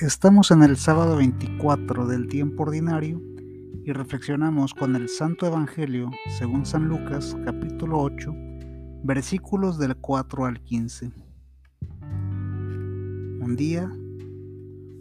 [0.00, 3.20] Estamos en el sábado 24 del tiempo ordinario
[3.84, 6.08] y reflexionamos con el Santo Evangelio
[6.38, 8.32] según San Lucas capítulo 8
[9.02, 11.10] versículos del 4 al 15.
[13.40, 13.90] Un día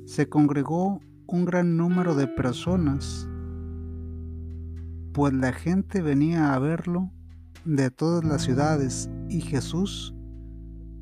[0.07, 3.29] se congregó un gran número de personas,
[5.13, 7.11] pues la gente venía a verlo
[7.65, 10.15] de todas las ciudades y Jesús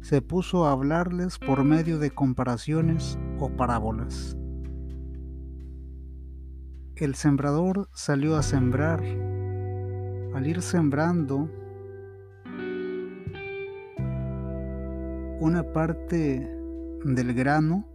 [0.01, 4.38] se puso a hablarles por medio de comparaciones o parábolas.
[6.95, 9.03] El sembrador salió a sembrar.
[10.34, 11.49] Al ir sembrando,
[15.40, 16.49] una parte
[17.03, 17.85] del grano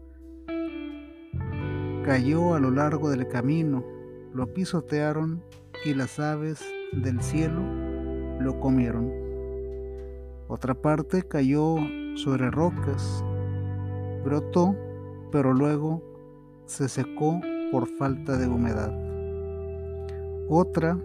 [2.05, 3.85] cayó a lo largo del camino,
[4.33, 5.43] lo pisotearon
[5.85, 6.63] y las aves
[6.93, 7.63] del cielo
[8.41, 9.11] lo comieron.
[10.49, 11.77] Otra parte cayó
[12.17, 13.25] sobre rocas.
[14.25, 14.77] Brotó,
[15.31, 16.03] pero luego
[16.67, 18.93] se secó por falta de humedad.
[20.49, 20.99] Otra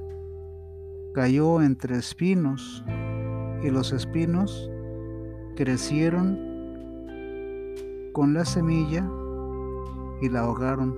[1.14, 2.84] cayó entre espinos
[3.64, 4.70] y los espinos
[5.56, 6.38] crecieron
[8.12, 9.10] con la semilla
[10.22, 10.96] y la ahogaron.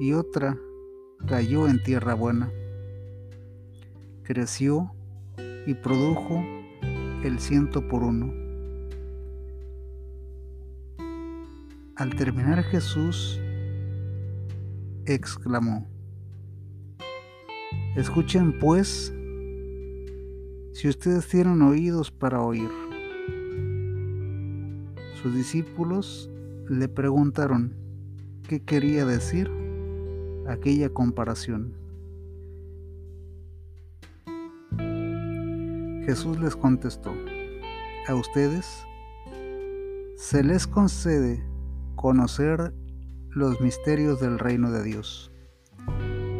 [0.00, 0.58] Y otra
[1.26, 2.50] cayó en tierra buena.
[4.22, 4.90] Creció
[5.66, 6.42] y produjo
[7.22, 8.43] el ciento por uno.
[11.96, 13.40] Al terminar Jesús
[15.06, 15.86] exclamó,
[17.94, 19.14] Escuchen pues,
[20.72, 22.68] si ustedes tienen oídos para oír.
[25.22, 26.28] Sus discípulos
[26.68, 27.76] le preguntaron
[28.48, 29.48] qué quería decir
[30.48, 31.74] aquella comparación.
[36.04, 37.14] Jesús les contestó,
[38.08, 38.84] a ustedes
[40.16, 41.53] se les concede
[41.96, 42.74] conocer
[43.30, 45.32] los misterios del reino de Dios,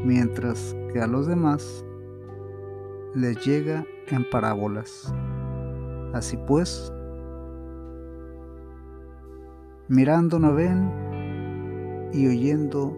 [0.05, 1.85] mientras que a los demás
[3.15, 5.13] les llega en parábolas.
[6.13, 6.93] Así pues,
[9.89, 12.97] mirando no ven y oyendo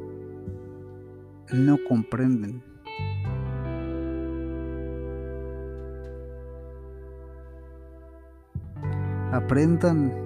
[1.52, 2.62] no comprenden.
[9.36, 10.25] aprendan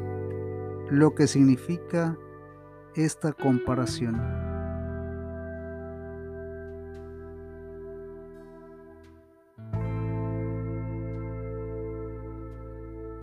[0.91, 2.19] lo que significa
[2.97, 4.21] esta comparación.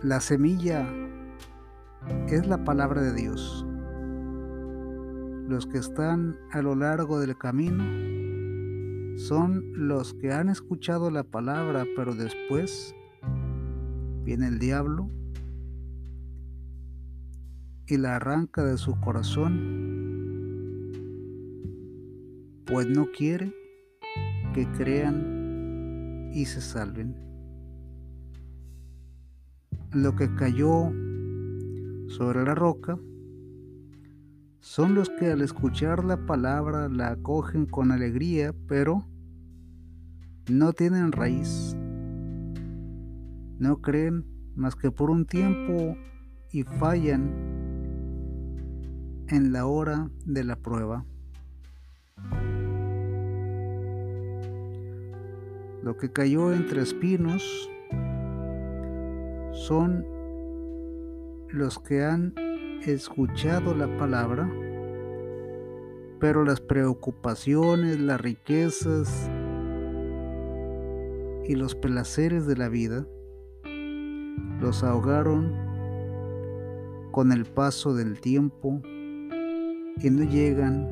[0.02, 0.88] La semilla
[2.28, 3.66] es la palabra de Dios.
[5.46, 7.84] Los que están a lo largo del camino
[9.18, 12.94] son los que han escuchado la palabra, pero después
[14.24, 15.10] viene el diablo
[17.88, 19.54] y la arranca de su corazón,
[22.66, 23.54] pues no quiere
[24.52, 27.16] que crean y se salven.
[29.92, 30.92] Lo que cayó
[32.08, 32.98] sobre la roca
[34.60, 39.06] son los que al escuchar la palabra la acogen con alegría, pero
[40.50, 41.74] no tienen raíz.
[43.58, 45.96] No creen más que por un tiempo
[46.52, 47.47] y fallan
[49.30, 51.04] en la hora de la prueba.
[55.82, 57.70] Lo que cayó entre espinos
[59.52, 60.06] son
[61.48, 62.34] los que han
[62.84, 64.50] escuchado la palabra,
[66.20, 69.30] pero las preocupaciones, las riquezas
[71.46, 73.06] y los placeres de la vida
[74.60, 75.54] los ahogaron
[77.12, 78.82] con el paso del tiempo
[80.00, 80.88] que no llegan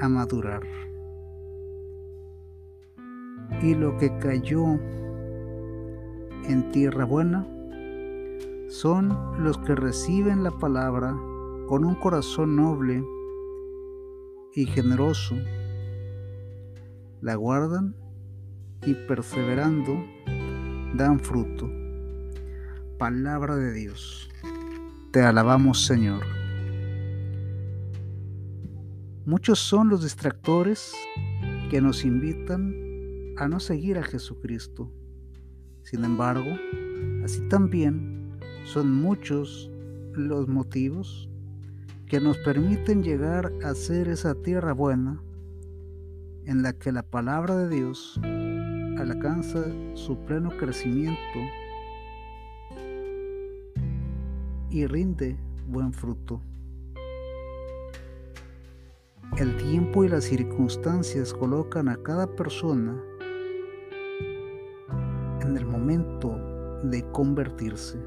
[0.00, 0.62] a madurar.
[3.62, 4.78] Y lo que cayó
[6.44, 7.46] en tierra buena
[8.68, 11.16] son los que reciben la palabra
[11.66, 13.04] con un corazón noble
[14.54, 15.36] y generoso,
[17.20, 17.94] la guardan
[18.86, 19.92] y perseverando
[20.94, 21.70] dan fruto.
[22.98, 24.30] Palabra de Dios.
[25.12, 26.37] Te alabamos Señor.
[29.28, 30.94] Muchos son los distractores
[31.70, 32.74] que nos invitan
[33.36, 34.90] a no seguir a Jesucristo.
[35.82, 36.50] Sin embargo,
[37.22, 38.30] así también
[38.64, 39.70] son muchos
[40.14, 41.28] los motivos
[42.06, 45.20] que nos permiten llegar a ser esa tierra buena
[46.46, 48.18] en la que la palabra de Dios
[48.96, 51.38] alcanza su pleno crecimiento
[54.70, 55.36] y rinde
[55.66, 56.40] buen fruto.
[59.38, 63.00] El tiempo y las circunstancias colocan a cada persona
[65.40, 66.36] en el momento
[66.82, 67.98] de convertirse.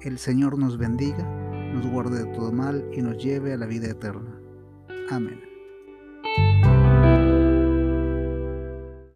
[0.00, 1.22] El Señor nos bendiga,
[1.72, 4.36] nos guarde de todo mal y nos lleve a la vida eterna.
[5.12, 5.53] Amén.